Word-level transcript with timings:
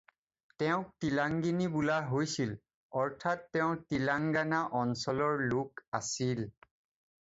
তেওঁক 0.61 0.87
তিলাংগিনী 1.03 1.67
বোলা 1.75 1.99
হৈছিল, 2.11 2.51
অৰ্থাৎ 3.03 3.47
তেওঁ 3.59 3.71
তিলাংগানা 3.93 4.67
অঞ্চলৰ 4.85 5.49
লোক 5.55 5.89
আছিল। 6.03 6.47